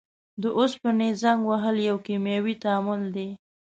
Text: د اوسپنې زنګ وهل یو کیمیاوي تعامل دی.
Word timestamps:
د 0.41 0.43
اوسپنې 0.57 1.09
زنګ 1.21 1.39
وهل 1.49 1.75
یو 1.89 1.97
کیمیاوي 2.05 2.55
تعامل 2.63 3.01
دی. 3.15 3.29